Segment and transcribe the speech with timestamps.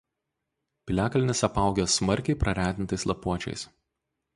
[0.91, 3.69] Piliakalnis apaugęs smarkiai praretintais lapuočiais.